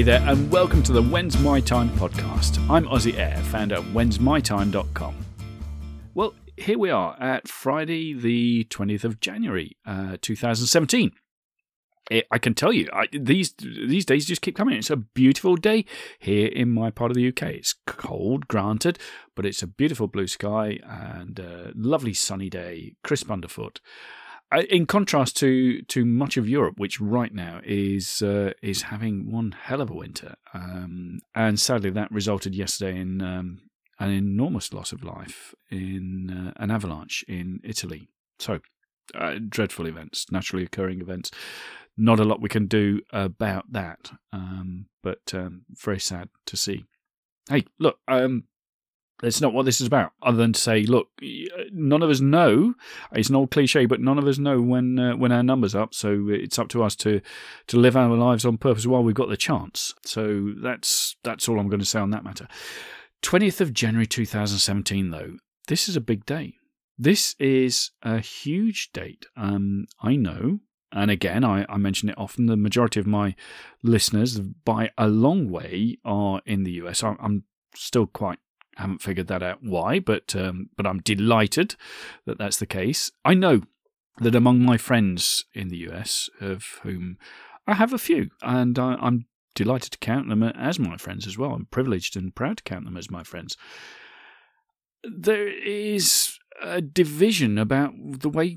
[0.00, 2.58] Hey there, and welcome to the When's My Time podcast.
[2.70, 5.14] I'm Ozzy Air, founder of whensmytime.com.
[6.14, 11.12] Well, here we are at Friday, the 20th of January, uh, 2017.
[12.10, 14.78] It, I can tell you, I, these these days just keep coming.
[14.78, 15.84] It's a beautiful day
[16.18, 17.42] here in my part of the UK.
[17.42, 18.98] It's cold, granted,
[19.36, 23.82] but it's a beautiful blue sky and a lovely sunny day, crisp underfoot
[24.68, 29.52] in contrast to to much of Europe, which right now is uh, is having one
[29.52, 33.60] hell of a winter, um, and sadly that resulted yesterday in um,
[33.98, 38.08] an enormous loss of life in uh, an avalanche in Italy.
[38.38, 38.60] So
[39.14, 41.30] uh, dreadful events, naturally occurring events.
[41.96, 46.84] Not a lot we can do about that, um, but um, very sad to see.
[47.48, 48.44] Hey, look, um,
[49.22, 51.08] it's not what this is about, other than to say, look,
[51.72, 52.74] none of us know.
[53.12, 55.94] It's an old cliche, but none of us know when uh, when our numbers up.
[55.94, 57.20] So it's up to us to
[57.68, 59.94] to live our lives on purpose while we've got the chance.
[60.04, 62.48] So that's that's all I'm going to say on that matter.
[63.22, 65.10] Twentieth of January, two thousand seventeen.
[65.10, 65.36] Though
[65.68, 66.54] this is a big day.
[66.98, 69.24] This is a huge date.
[69.34, 70.60] Um, I know,
[70.92, 72.46] and again, I, I mention it often.
[72.46, 73.34] The majority of my
[73.82, 77.02] listeners, by a long way, are in the US.
[77.02, 78.38] I, I'm still quite
[78.80, 81.76] haven't figured that out why, but um, but I'm delighted
[82.26, 83.10] that that's the case.
[83.24, 83.62] I know
[84.18, 87.18] that among my friends in the US, of whom
[87.66, 91.38] I have a few, and I, I'm delighted to count them as my friends as
[91.38, 91.52] well.
[91.52, 93.56] I'm privileged and proud to count them as my friends.
[95.02, 98.56] There is a division about the way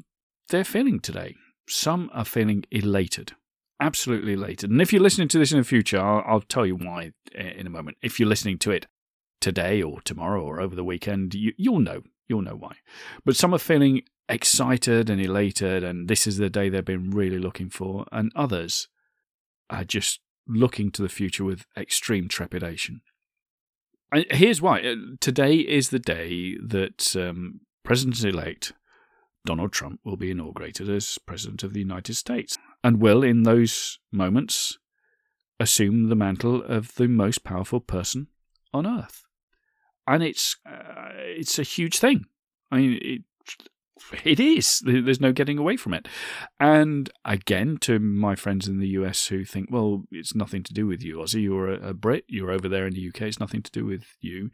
[0.49, 1.35] they're feeling today.
[1.67, 3.33] Some are feeling elated,
[3.79, 4.69] absolutely elated.
[4.69, 7.65] And if you're listening to this in the future, I'll, I'll tell you why in
[7.65, 7.97] a moment.
[8.01, 8.87] If you're listening to it
[9.43, 12.01] today or tomorrow or over the weekend, you, you'll know.
[12.29, 12.77] You'll know why.
[13.25, 17.39] But some are feeling excited and elated, and this is the day they've been really
[17.39, 18.87] looking for, and others
[19.69, 23.01] are just looking to the future with extreme trepidation.
[24.13, 24.79] And here's why.
[24.79, 28.71] Uh, today is the day that um, President elect
[29.45, 33.99] Donald Trump will be inaugurated as President of the United States and will, in those
[34.09, 34.77] moments,
[35.59, 38.27] assume the mantle of the most powerful person
[38.73, 39.22] on earth
[40.07, 42.25] and it's uh, it's a huge thing.
[42.71, 43.21] I mean, it
[44.23, 44.81] it is.
[44.85, 46.07] There's no getting away from it.
[46.59, 50.87] And again, to my friends in the US who think, well, it's nothing to do
[50.87, 51.43] with you, Ozzy.
[51.43, 52.25] You're a, Brit.
[52.27, 53.23] You're over there in the UK.
[53.23, 54.51] It's nothing to do with you.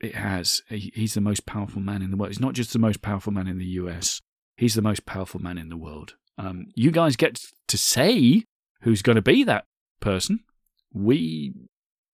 [0.00, 0.62] It has.
[0.68, 2.30] He's the most powerful man in the world.
[2.30, 4.20] He's not just the most powerful man in the US.
[4.56, 6.14] He's the most powerful man in the world.
[6.38, 8.44] Um, you guys get to say
[8.82, 9.66] who's going to be that
[10.00, 10.40] person.
[10.92, 11.52] We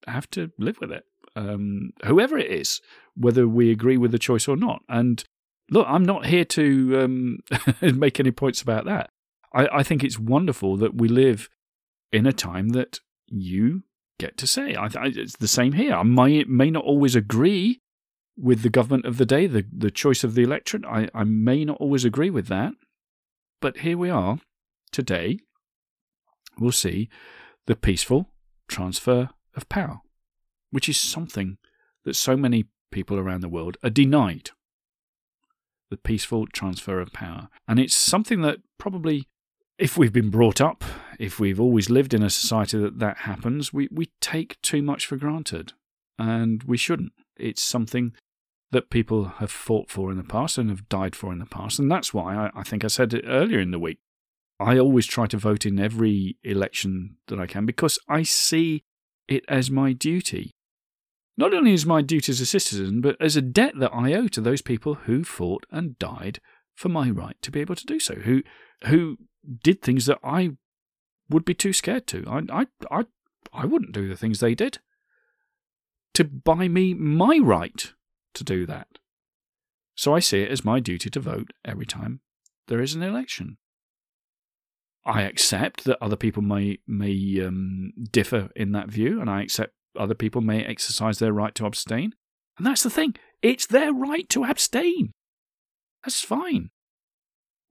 [0.07, 1.05] have to live with it
[1.39, 2.81] um, whoever it is,
[3.17, 4.83] whether we agree with the choice or not.
[4.89, 5.23] And
[5.71, 7.39] look, I'm not here to um,
[7.97, 9.11] make any points about that.
[9.55, 11.49] I, I, think it's wonderful that we live
[12.13, 13.85] in a time that you
[14.19, 14.75] get to say.
[14.75, 15.95] I, I, it's the same here.
[15.95, 17.81] I may, may not always agree
[18.37, 20.85] with the government of the day, the, the choice of the electorate.
[20.85, 22.73] I, I may not always agree with that.
[23.61, 24.39] But here we are
[24.93, 25.39] today.
[26.59, 27.09] We'll see
[27.67, 28.31] the peaceful
[28.69, 30.01] transfer of power
[30.71, 31.59] which is something
[32.05, 34.51] that so many people around the world are denied
[35.91, 37.49] the peaceful transfer of power.
[37.67, 39.27] And it's something that probably,
[39.79, 40.85] if we've been brought up,
[41.19, 45.07] if we've always lived in a society that that happens, we, we take too much
[45.07, 45.73] for granted.
[46.19, 47.13] And we shouldn't.
[47.37, 48.13] It's something
[48.71, 51.79] that people have fought for in the past and have died for in the past.
[51.79, 53.99] And that's why I, I think I said it earlier in the week.
[54.61, 58.83] I always try to vote in every election that I can because I see
[59.29, 60.51] it as my duty
[61.39, 64.27] not only as my duty as a citizen, but as a debt that I owe
[64.27, 66.41] to those people who fought and died
[66.75, 68.43] for my right to be able to do so, who
[68.87, 69.17] who
[69.63, 70.51] did things that I
[71.31, 72.25] would be too scared to.
[72.27, 73.05] I I I,
[73.53, 74.81] I wouldn't do the things they did.
[76.15, 77.93] To buy me my right
[78.35, 78.99] to do that.
[79.95, 82.21] So I see it as my duty to vote every time
[82.67, 83.59] there is an election.
[85.07, 87.15] I accept that other people may may
[87.47, 91.67] um, differ in that view, and I accept other people may exercise their right to
[91.67, 92.15] abstain.
[92.57, 95.13] And that's the thing it's their right to abstain.
[96.05, 96.71] That's fine.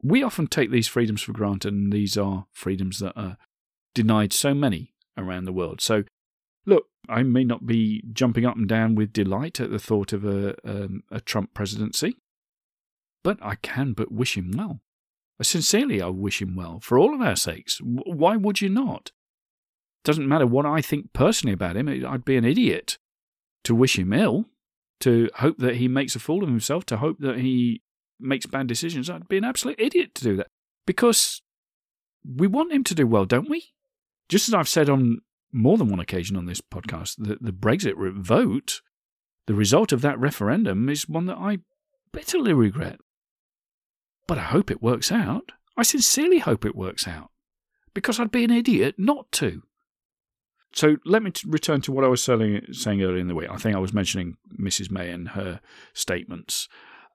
[0.01, 3.37] We often take these freedoms for granted, and these are freedoms that are
[3.95, 5.81] denied so many around the world.
[5.81, 6.03] So,
[6.65, 10.23] look, I may not be jumping up and down with delight at the thought of
[10.23, 12.15] a, um, a Trump presidency,
[13.23, 14.81] but I can but wish him well.
[15.41, 17.79] Sincerely, I wish him well for all of our sakes.
[17.83, 19.11] Why would you not?
[20.07, 22.97] Doesn't matter what I think personally about him, I'd be an idiot
[23.65, 24.45] to wish him ill,
[25.01, 27.81] to hope that he makes a fool of himself, to hope that he
[28.17, 29.09] makes bad decisions.
[29.09, 30.47] I'd be an absolute idiot to do that
[30.85, 31.41] because
[32.25, 33.73] we want him to do well, don't we?
[34.29, 35.19] Just as I've said on
[35.51, 38.81] more than one occasion on this podcast that the Brexit vote,
[39.45, 41.57] the result of that referendum, is one that I
[42.13, 43.01] bitterly regret.
[44.25, 45.51] But I hope it works out.
[45.75, 47.29] I sincerely hope it works out.
[47.93, 49.63] Because I'd be an idiot not to.
[50.73, 53.49] So let me t- return to what I was saying, saying earlier in the week.
[53.49, 54.91] I think I was mentioning Mrs.
[54.91, 55.59] May and her
[55.93, 56.67] statements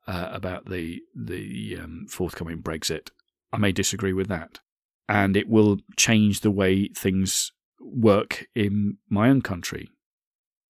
[0.06, 3.10] uh, about the the um, forthcoming Brexit.
[3.52, 4.60] I may disagree with that,
[5.08, 9.88] and it will change the way things work in my own country.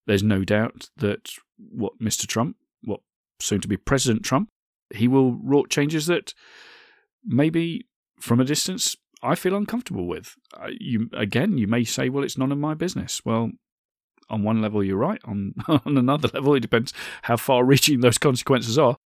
[0.07, 2.27] There's no doubt that what Mr.
[2.27, 3.01] Trump, what
[3.41, 4.49] soon to be President Trump,
[4.93, 6.35] he will wrought changes that
[7.25, 7.87] maybe
[8.21, 10.37] from a distance I feel uncomfortable with.
[10.55, 13.53] Uh, you again, you may say, "Well, it's none of my business." Well,
[14.29, 15.21] on one level, you're right.
[15.25, 16.93] On on another level, it depends
[17.23, 18.97] how far-reaching those consequences are.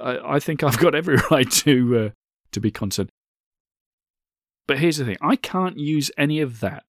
[0.00, 2.10] I, I think I've got every right to uh,
[2.52, 3.10] to be concerned.
[4.66, 6.84] But here's the thing: I can't use any of that,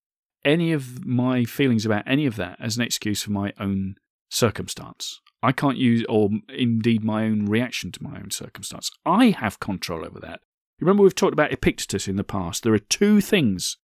[0.45, 3.95] any of my feelings about any of that, as an excuse for my own
[4.30, 5.22] circumstance.
[5.44, 8.89] I can't use, or indeed my own reaction to my own circumstance.
[9.06, 10.42] I have control over that.
[10.79, 12.63] Remember, we've talked about Epictetus in the past.
[12.63, 13.77] There are two things.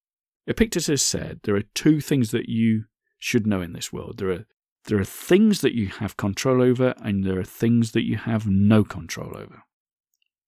[0.45, 2.86] Epictetus said there are two things that you
[3.18, 4.18] should know in this world.
[4.18, 4.45] There are
[4.86, 8.45] there are things that you have control over, and there are things that you have
[8.45, 9.63] no control over.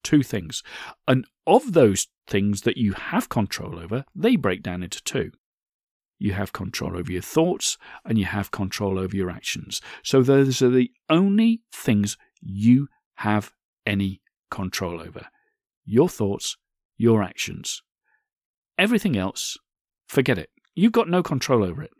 [0.03, 0.61] Two things.
[1.07, 5.31] And of those things that you have control over, they break down into two.
[6.19, 9.81] You have control over your thoughts and you have control over your actions.
[10.03, 13.51] So those are the only things you have
[13.85, 15.27] any control over
[15.85, 16.57] your thoughts,
[16.97, 17.81] your actions.
[18.77, 19.57] Everything else,
[20.07, 20.49] forget it.
[20.75, 21.91] You've got no control over it.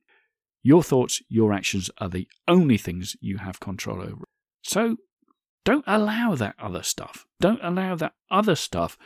[0.63, 4.25] Your thoughts, your actions are the only things you have control over.
[4.63, 4.97] So
[5.63, 7.25] don't allow that other stuff.
[7.39, 8.97] Don't allow that other stuff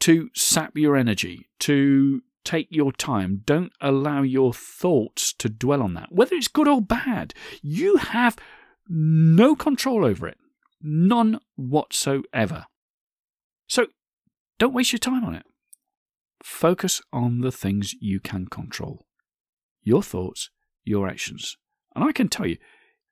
[0.00, 3.42] to sap your energy, to take your time.
[3.46, 6.12] Don't allow your thoughts to dwell on that.
[6.12, 7.32] Whether it's good or bad,
[7.62, 8.36] you have
[8.88, 10.38] no control over it.
[10.82, 12.66] None whatsoever.
[13.68, 13.86] So
[14.58, 15.46] don't waste your time on it.
[16.42, 19.06] Focus on the things you can control
[19.82, 20.50] your thoughts,
[20.82, 21.56] your actions.
[21.94, 22.56] And I can tell you,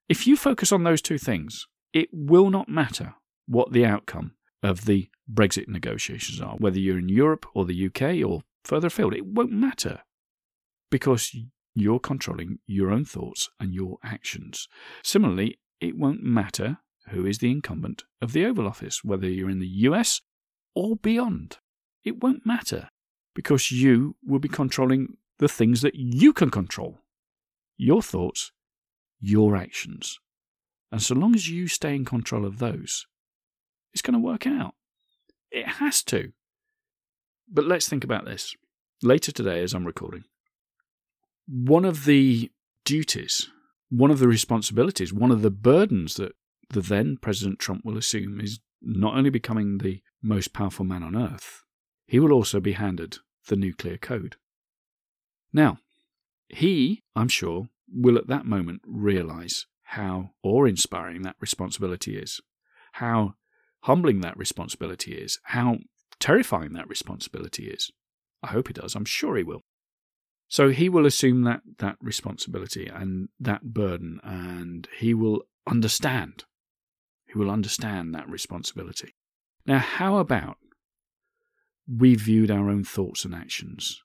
[0.09, 3.15] if you focus on those two things, it will not matter
[3.47, 4.33] what the outcome
[4.63, 9.15] of the Brexit negotiations are, whether you're in Europe or the UK or further afield.
[9.15, 10.01] It won't matter
[10.91, 11.35] because
[11.75, 14.69] you're controlling your own thoughts and your actions.
[15.03, 16.79] Similarly, it won't matter
[17.09, 20.21] who is the incumbent of the Oval Office, whether you're in the US
[20.75, 21.59] or beyond.
[22.05, 22.91] It won't matter
[23.35, 26.99] because you will be controlling the things that you can control
[27.77, 28.53] your thoughts,
[29.19, 30.19] your actions.
[30.91, 33.07] And so long as you stay in control of those,
[33.93, 34.75] it's going to work out.
[35.51, 36.33] It has to.
[37.51, 38.55] But let's think about this.
[39.03, 40.25] Later today, as I'm recording,
[41.47, 42.51] one of the
[42.85, 43.49] duties,
[43.91, 46.33] one of the responsibilities, one of the burdens that
[46.71, 51.17] the then President Trump will assume is not only becoming the most powerful man on
[51.17, 51.65] earth,
[52.07, 54.37] he will also be handed the nuclear code.
[55.53, 55.79] Now,
[56.49, 62.41] he, I'm sure, will at that moment realize how awe inspiring that responsibility is,
[62.93, 63.35] how
[63.83, 65.79] humbling that responsibility is, how
[66.21, 67.91] terrifying that responsibility is.
[68.43, 68.95] I hope he does.
[68.95, 69.63] I'm sure he will.
[70.49, 76.45] So he will assume that, that responsibility and that burden, and he will understand.
[77.27, 79.15] He will understand that responsibility.
[79.67, 80.59] Now, how about
[81.87, 84.03] we viewed our own thoughts and actions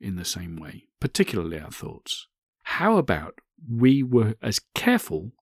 [0.00, 2.26] in the same way, particularly our thoughts?
[2.64, 5.32] How about we were as careful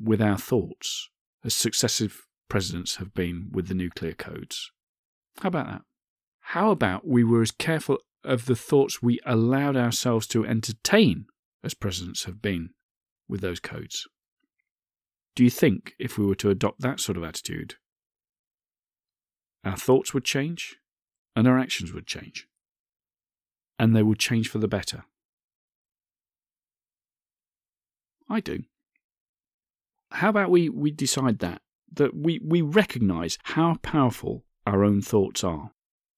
[0.00, 1.10] with our thoughts
[1.44, 4.70] as successive presidents have been with the nuclear codes?
[5.40, 5.82] How about that?
[6.40, 11.26] How about we were as careful of the thoughts we allowed ourselves to entertain
[11.62, 12.70] as presidents have been
[13.28, 14.08] with those codes?
[15.34, 17.76] Do you think if we were to adopt that sort of attitude,
[19.64, 20.76] our thoughts would change
[21.34, 22.46] and our actions would change.
[23.78, 25.04] And they would change for the better.
[28.28, 28.64] I do.
[30.10, 31.62] How about we, we decide that?
[31.92, 35.70] That we, we recognize how powerful our own thoughts are.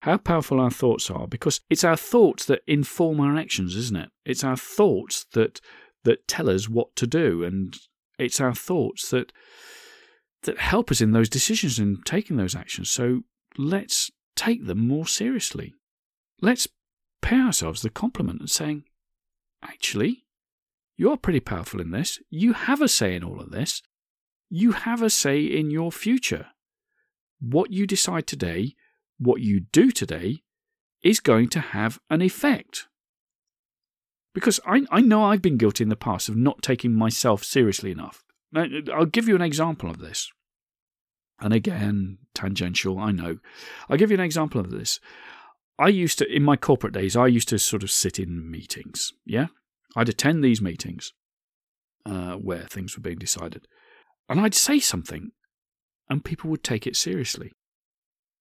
[0.02, 4.08] How powerful our thoughts are, because it's our thoughts that inform our actions, isn't it?
[4.24, 5.60] It's our thoughts that
[6.04, 7.76] that tell us what to do, and
[8.18, 9.32] it's our thoughts that
[10.42, 12.90] that help us in those decisions and taking those actions.
[12.90, 13.22] So
[13.58, 15.74] let's take them more seriously.
[16.40, 16.68] Let's
[17.20, 18.84] pay ourselves the compliment of saying,
[19.62, 20.24] actually,
[20.96, 22.18] you're pretty powerful in this.
[22.30, 23.82] You have a say in all of this.
[24.48, 26.46] You have a say in your future.
[27.40, 28.74] What you decide today,
[29.18, 30.42] what you do today,
[31.02, 32.86] is going to have an effect.
[34.34, 37.90] Because I, I know I've been guilty in the past of not taking myself seriously
[37.90, 38.22] enough.
[38.54, 40.30] I'll give you an example of this.
[41.40, 43.38] And again, tangential, I know.
[43.88, 45.00] I'll give you an example of this.
[45.78, 49.12] I used to, in my corporate days, I used to sort of sit in meetings.
[49.24, 49.46] Yeah?
[49.96, 51.12] I'd attend these meetings
[52.04, 53.66] uh, where things were being decided.
[54.28, 55.30] And I'd say something,
[56.08, 57.52] and people would take it seriously.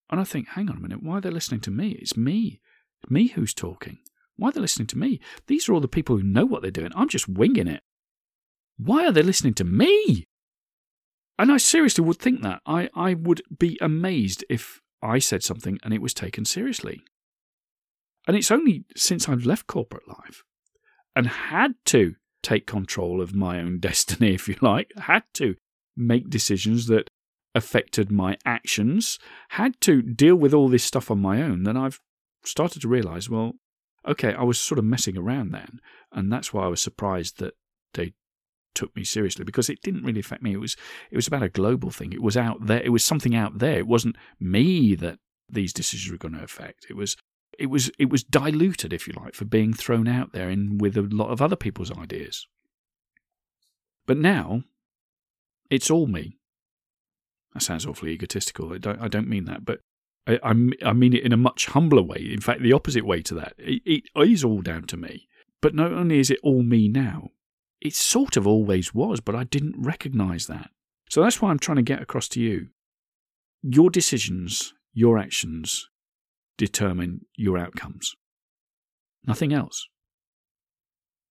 [0.10, 1.92] And I think, hang on a minute, why are they listening to me?
[2.02, 2.60] It's me.
[3.02, 4.00] It's me who's talking.
[4.36, 5.20] Why are they listening to me?
[5.48, 6.92] These are all the people who know what they're doing.
[6.96, 7.84] I'm just winging it.
[8.80, 10.26] Why are they listening to me?
[11.38, 12.62] And I seriously would think that.
[12.66, 17.02] I, I would be amazed if I said something and it was taken seriously.
[18.28, 20.44] And it's only since I've left corporate life
[21.16, 25.56] and had to take control of my own destiny, if you like, had to
[25.98, 27.10] make decisions that
[27.56, 29.20] affected my actions,
[29.50, 32.00] had to deal with all this stuff on my own, then I've
[32.46, 33.54] started to realize, well,
[34.08, 35.80] okay, I was sort of messing around then.
[36.12, 37.56] And that's why I was surprised that
[37.94, 38.14] they
[38.80, 40.54] took me seriously because it didn't really affect me.
[40.54, 40.76] It was
[41.12, 42.14] it was about a global thing.
[42.14, 42.82] It was out there.
[42.82, 43.80] It was something out there.
[43.80, 45.20] It wasn't me that
[45.50, 46.88] these decisions were going to affect.
[46.90, 47.18] It was
[47.58, 50.98] it was it was diluted, if you like, for being thrown out there in with
[50.98, 52.48] a lot of other people's ideas.
[54.08, 54.64] But now,
[55.70, 56.38] it's all me.
[57.54, 58.74] That sounds awfully egotistical.
[58.74, 59.82] I don't I don't mean that, but
[60.26, 62.30] I I, mean it in a much humbler way.
[62.32, 63.54] In fact, the opposite way to that.
[63.58, 65.28] It, it is all down to me.
[65.62, 67.32] But not only is it all me now,
[67.82, 70.70] it sort of always was, but I didn't recognize that.
[71.10, 72.68] So that's why I'm trying to get across to you.
[73.62, 75.90] Your decisions, your actions,
[76.58, 78.16] determine your outcomes.
[79.26, 79.88] Nothing else.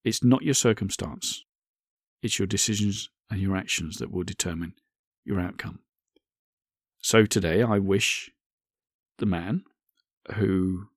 [0.04, 1.44] It's not your circumstance,
[2.22, 4.72] it's your decisions and your actions that will determine
[5.24, 5.80] your outcome.
[7.00, 8.30] So today, I wish
[9.18, 9.64] the man
[10.34, 10.88] who,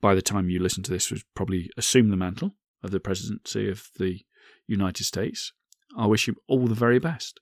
[0.00, 3.68] by the time you listen to this, would probably assume the mantle of the presidency
[3.68, 4.20] of the
[4.66, 5.52] United States,
[5.96, 7.40] I wish him all the very best.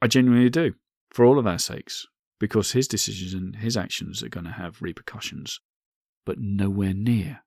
[0.00, 0.74] I genuinely do,
[1.10, 2.06] for all of our sakes
[2.38, 5.60] because his decisions and his actions are going to have repercussions,
[6.24, 7.40] but nowhere near,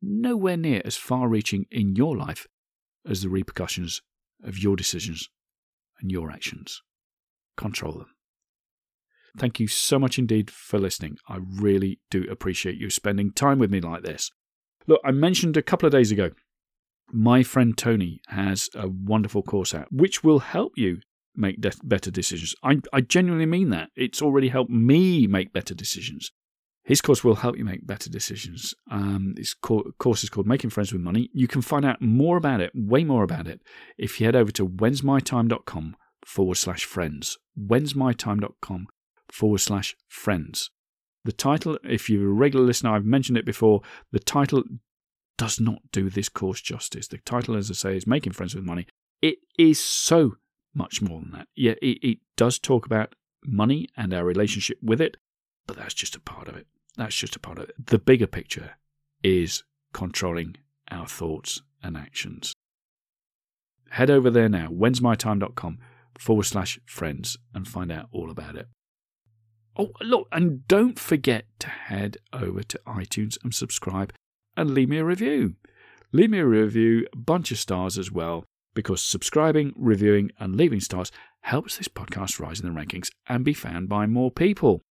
[0.00, 2.46] nowhere near as far reaching in your life
[3.08, 4.02] as the repercussions
[4.44, 5.28] of your decisions
[6.00, 6.82] and your actions.
[7.56, 8.10] Control them.
[9.38, 11.18] Thank you so much indeed for listening.
[11.28, 14.30] I really do appreciate you spending time with me like this.
[14.86, 16.30] Look, I mentioned a couple of days ago,
[17.12, 20.98] my friend Tony has a wonderful course out which will help you
[21.34, 22.54] make de- better decisions.
[22.62, 23.90] I, I genuinely mean that.
[23.96, 26.30] It's already helped me make better decisions.
[26.84, 28.72] His course will help you make better decisions.
[28.90, 31.30] Um, his co- course is called Making Friends with Money.
[31.34, 33.60] You can find out more about it, way more about it,
[33.98, 37.38] if you head over to whensmytime.com forward slash friends.
[37.58, 38.86] whensmytime.com
[39.32, 40.70] forward slash friends.
[41.24, 43.80] The title, if you're a regular listener, I've mentioned it before,
[44.12, 44.62] the title
[45.36, 47.08] does not do this course justice.
[47.08, 48.86] The title, as I say, is Making Friends with Money.
[49.22, 50.36] It is so
[50.74, 51.48] much more than that.
[51.54, 53.14] Yeah, it, it does talk about
[53.44, 55.16] money and our relationship with it,
[55.66, 56.66] but that's just a part of it.
[56.96, 57.86] That's just a part of it.
[57.86, 58.72] The bigger picture
[59.22, 59.62] is
[59.92, 60.56] controlling
[60.90, 62.52] our thoughts and actions.
[63.90, 65.78] Head over there now, whensmytime.com
[66.18, 68.68] forward slash friends, and find out all about it.
[69.78, 74.12] Oh, look, and don't forget to head over to iTunes and subscribe
[74.56, 75.54] and leave me a review.
[76.12, 78.44] Leave me a review, bunch of stars as well
[78.76, 81.10] because subscribing, reviewing, and leaving stars
[81.40, 84.82] helps this podcast rise in the rankings and be found by more people.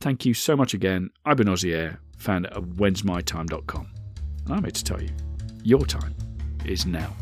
[0.00, 1.10] Thank you so much again.
[1.26, 3.88] I've been Ozzy Air, founder of whensmytime.com.
[4.46, 5.10] And I'm here to tell you,
[5.64, 6.14] your time
[6.64, 7.14] is now.